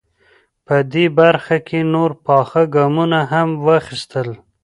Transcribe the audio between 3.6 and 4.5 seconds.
واخیستل.